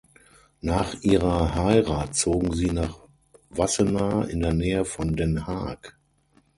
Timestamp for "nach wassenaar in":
2.71-4.39